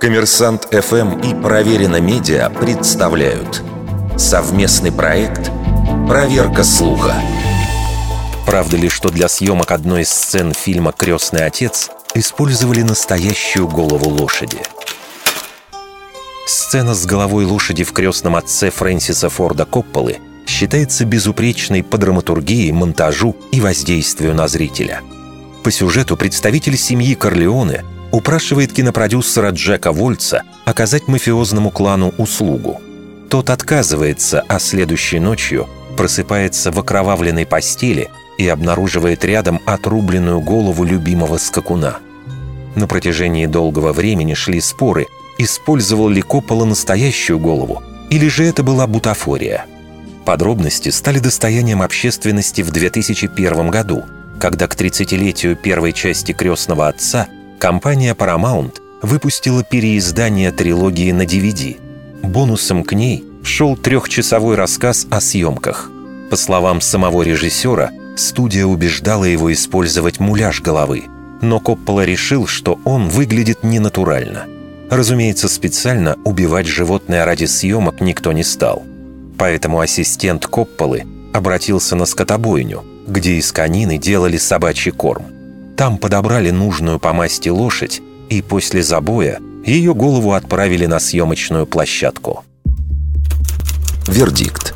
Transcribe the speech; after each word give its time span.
Коммерсант 0.00 0.68
ФМ 0.70 1.18
и 1.20 1.34
Проверено 1.34 2.00
Медиа 2.00 2.48
представляют 2.50 3.62
совместный 4.16 4.92
проект 4.92 5.50
«Проверка 6.06 6.62
слуха». 6.62 7.14
Правда 8.46 8.76
ли, 8.76 8.88
что 8.88 9.08
для 9.08 9.28
съемок 9.28 9.72
одной 9.72 10.02
из 10.02 10.10
сцен 10.10 10.52
фильма 10.54 10.92
«Крестный 10.92 11.44
отец» 11.44 11.90
использовали 12.14 12.82
настоящую 12.82 13.66
голову 13.68 14.10
лошади? 14.10 14.60
Сцена 16.46 16.94
с 16.94 17.04
головой 17.04 17.44
лошади 17.44 17.82
в 17.82 17.92
«Крестном 17.92 18.36
отце» 18.36 18.70
Фрэнсиса 18.70 19.28
Форда 19.28 19.64
Копполы 19.64 20.18
считается 20.46 21.04
безупречной 21.04 21.82
по 21.82 21.98
драматургии, 21.98 22.70
монтажу 22.70 23.34
и 23.50 23.60
воздействию 23.60 24.34
на 24.34 24.46
зрителя. 24.46 25.00
По 25.64 25.72
сюжету 25.72 26.16
представитель 26.16 26.76
семьи 26.76 27.14
Корлеоне 27.14 27.82
упрашивает 28.12 28.72
кинопродюсера 28.72 29.50
Джека 29.50 29.92
Вольца 29.92 30.42
оказать 30.64 31.08
мафиозному 31.08 31.70
клану 31.70 32.14
услугу. 32.18 32.80
Тот 33.28 33.50
отказывается, 33.50 34.44
а 34.48 34.58
следующей 34.58 35.18
ночью 35.18 35.68
просыпается 35.96 36.70
в 36.70 36.78
окровавленной 36.78 37.46
постели 37.46 38.08
и 38.38 38.46
обнаруживает 38.48 39.24
рядом 39.24 39.60
отрубленную 39.66 40.40
голову 40.40 40.84
любимого 40.84 41.38
скакуна. 41.38 41.98
На 42.74 42.86
протяжении 42.86 43.46
долгого 43.46 43.92
времени 43.92 44.34
шли 44.34 44.60
споры, 44.60 45.06
использовал 45.38 46.08
ли 46.08 46.22
Коппола 46.22 46.64
настоящую 46.64 47.38
голову, 47.38 47.82
или 48.10 48.28
же 48.28 48.44
это 48.44 48.62
была 48.62 48.86
бутафория. 48.86 49.64
Подробности 50.24 50.90
стали 50.90 51.18
достоянием 51.18 51.82
общественности 51.82 52.62
в 52.62 52.70
2001 52.70 53.70
году, 53.70 54.04
когда 54.38 54.66
к 54.66 54.74
30-летию 54.74 55.56
первой 55.56 55.92
части 55.92 56.32
«Крестного 56.32 56.88
отца» 56.88 57.28
компания 57.58 58.14
Paramount 58.14 58.74
выпустила 59.02 59.62
переиздание 59.62 60.52
трилогии 60.52 61.12
на 61.12 61.22
DVD. 61.22 61.76
Бонусом 62.22 62.84
к 62.84 62.92
ней 62.92 63.24
шел 63.42 63.76
трехчасовой 63.76 64.56
рассказ 64.56 65.06
о 65.10 65.20
съемках. 65.20 65.90
По 66.30 66.36
словам 66.36 66.80
самого 66.80 67.22
режиссера, 67.22 67.90
Студия 68.16 68.64
убеждала 68.64 69.24
его 69.24 69.52
использовать 69.52 70.20
муляж 70.20 70.62
головы, 70.62 71.04
но 71.42 71.60
Коппола 71.60 72.04
решил, 72.04 72.46
что 72.46 72.80
он 72.84 73.08
выглядит 73.08 73.62
ненатурально. 73.62 74.46
Разумеется, 74.90 75.48
специально 75.48 76.16
убивать 76.24 76.66
животное 76.66 77.24
ради 77.24 77.44
съемок 77.44 78.00
никто 78.00 78.32
не 78.32 78.42
стал. 78.42 78.84
Поэтому 79.36 79.80
ассистент 79.80 80.46
Копполы 80.46 81.04
обратился 81.34 81.94
на 81.94 82.06
скотобойню, 82.06 82.84
где 83.06 83.34
из 83.34 83.52
конины 83.52 83.98
делали 83.98 84.38
собачий 84.38 84.92
корм. 84.92 85.26
Там 85.76 85.98
подобрали 85.98 86.50
нужную 86.50 86.98
по 86.98 87.12
масти 87.12 87.50
лошадь, 87.50 88.00
и 88.30 88.40
после 88.42 88.82
забоя 88.82 89.40
ее 89.64 89.94
голову 89.94 90.32
отправили 90.32 90.86
на 90.86 90.98
съемочную 90.98 91.66
площадку. 91.66 92.44
Вердикт. 94.06 94.74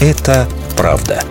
Это 0.00 0.46
правда. 0.76 1.22